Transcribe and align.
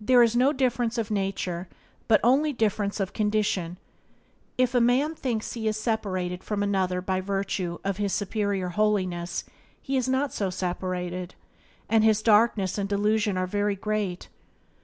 There 0.00 0.22
is 0.22 0.36
no 0.36 0.52
difference 0.52 0.98
of 0.98 1.10
nature 1.10 1.68
but 2.06 2.20
only 2.22 2.52
difference 2.52 3.00
of 3.00 3.12
condition. 3.12 3.76
If 4.56 4.72
a 4.72 4.80
man 4.80 5.16
thinks 5.16 5.54
he 5.54 5.66
is 5.66 5.76
separated 5.76 6.44
from 6.44 6.62
another 6.62 7.00
by 7.02 7.20
virtue 7.20 7.78
of 7.82 7.96
his 7.96 8.12
superior 8.12 8.68
holiness 8.68 9.42
he 9.82 9.96
is 9.96 10.08
not 10.08 10.32
so 10.32 10.48
separated, 10.48 11.34
and 11.88 12.04
his 12.04 12.22
darkness 12.22 12.78
and 12.78 12.88
delusion 12.88 13.36
are 13.36 13.48
very 13.48 13.74
great. 13.74 14.28